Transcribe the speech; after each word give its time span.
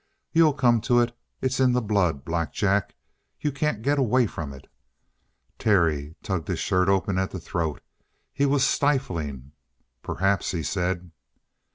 You'll 0.31 0.53
come 0.55 0.81
to 0.81 0.97
it. 0.99 1.15
It's 1.41 1.59
in 1.59 1.73
the 1.73 1.79
blood, 1.81 2.25
Black 2.25 2.51
Jack. 2.51 2.95
You 3.39 3.51
can't 3.51 3.83
get 3.83 3.99
away 3.99 4.25
from 4.25 4.51
it." 4.51 4.65
Terry 5.59 6.15
tugged 6.23 6.47
his 6.47 6.57
shirt 6.57 6.89
open 6.89 7.19
at 7.19 7.29
the 7.29 7.39
throat; 7.39 7.81
he 8.33 8.47
was 8.47 8.65
stifling. 8.67 9.51
"Perhaps," 10.01 10.49
he 10.53 10.63
said. 10.63 11.11